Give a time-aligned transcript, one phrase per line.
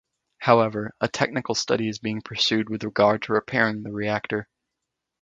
[0.39, 4.47] However, a technical study is being pursued with regard to repairing the reactor.